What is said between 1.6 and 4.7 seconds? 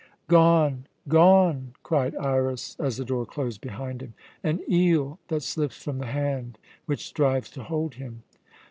cried Iras as the door closed behind him. "An